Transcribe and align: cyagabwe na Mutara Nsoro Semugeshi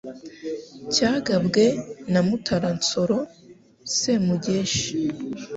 cyagabwe 0.93 1.63
na 2.11 2.21
Mutara 2.27 2.69
Nsoro 2.79 3.17
Semugeshi 3.97 4.91